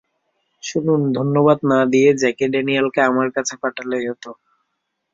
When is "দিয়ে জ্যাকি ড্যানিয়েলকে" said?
1.91-2.99